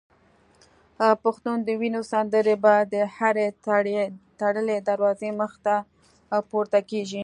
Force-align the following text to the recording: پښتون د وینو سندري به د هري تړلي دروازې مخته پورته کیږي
پښتون 1.23 1.57
د 1.63 1.69
وینو 1.81 2.01
سندري 2.11 2.55
به 2.63 2.73
د 2.93 2.95
هري 3.15 3.47
تړلي 4.39 4.77
دروازې 4.89 5.29
مخته 5.41 5.75
پورته 6.49 6.79
کیږي 6.89 7.19